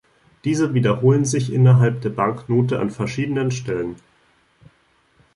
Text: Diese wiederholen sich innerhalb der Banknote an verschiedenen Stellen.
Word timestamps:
Diese 0.45 0.73
wiederholen 0.73 1.25
sich 1.25 1.53
innerhalb 1.53 2.01
der 2.01 2.09
Banknote 2.09 2.79
an 2.79 2.89
verschiedenen 2.89 3.51
Stellen. 3.51 3.97